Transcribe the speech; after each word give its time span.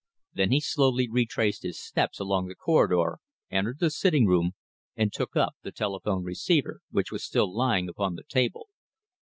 Then 0.33 0.51
he 0.51 0.59
slowly 0.59 1.07
retraced 1.07 1.61
his 1.61 1.79
steps 1.79 2.19
along 2.19 2.47
the 2.47 2.55
corridor, 2.55 3.19
entered 3.51 3.77
the 3.79 3.91
sitting 3.91 4.25
room, 4.25 4.53
and 4.95 5.13
took 5.13 5.35
up 5.35 5.53
the 5.61 5.71
telephone 5.71 6.23
receiver, 6.23 6.81
which 6.89 7.11
was 7.11 7.23
still 7.23 7.55
lying 7.55 7.87
upon 7.87 8.15
the 8.15 8.23
table. 8.27 8.67